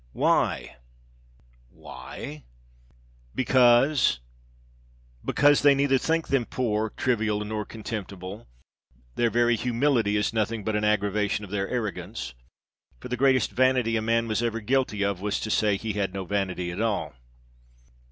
[0.13, 0.77] Why
[1.69, 2.43] why
[3.35, 4.19] Because,
[5.23, 8.47] because, they neither think them poor, trivial, nor con temptible;
[9.13, 12.33] their very humility is nothing but an aggra vation of their arrogance,
[12.99, 16.15] for the greatest vanity a man was ever guilty of, was to say, he had
[16.15, 17.13] no vanity at all.